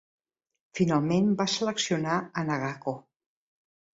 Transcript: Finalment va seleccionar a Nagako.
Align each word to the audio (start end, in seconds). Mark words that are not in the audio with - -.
Finalment 0.79 1.27
va 1.41 1.45
seleccionar 1.57 2.17
a 2.21 2.45
Nagako. 2.47 2.97